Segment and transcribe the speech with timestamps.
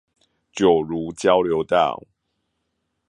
[0.51, 2.07] 九如交流道